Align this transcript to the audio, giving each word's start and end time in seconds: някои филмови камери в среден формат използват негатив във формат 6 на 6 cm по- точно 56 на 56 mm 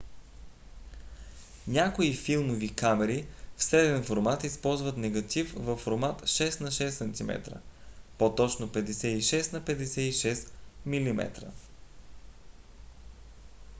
някои 1.67 2.13
филмови 2.17 2.73
камери 2.75 3.25
в 3.57 3.63
среден 3.63 4.03
формат 4.03 4.43
използват 4.43 4.97
негатив 4.97 5.53
във 5.57 5.79
формат 5.79 6.21
6 6.21 6.61
на 6.61 6.71
6 6.71 6.87
cm 6.89 7.55
по- 8.17 8.35
точно 8.35 8.67
56 8.67 9.53
на 9.53 9.61
56 9.61 10.51
mm 10.87 11.45